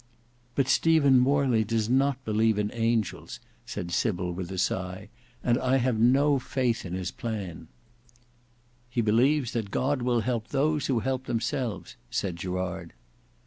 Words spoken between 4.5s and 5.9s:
a sigh; "and I